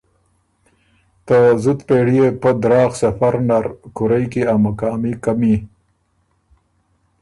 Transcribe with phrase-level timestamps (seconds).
[1.25, 3.65] ته زُت پېړئے پۀ دراغ سفر نر
[3.95, 5.55] کورئ کی ا مقامي قمی